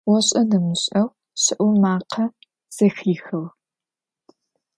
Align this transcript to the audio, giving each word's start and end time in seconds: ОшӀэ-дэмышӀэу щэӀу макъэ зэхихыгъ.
ОшӀэ-дэмышӀэу 0.13 1.07
щэӀу 1.41 1.71
макъэ 1.81 2.25
зэхихыгъ. 2.75 3.41